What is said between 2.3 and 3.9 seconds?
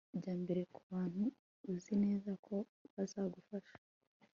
ko bazagufasha